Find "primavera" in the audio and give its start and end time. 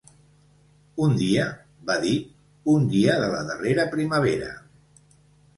3.95-4.53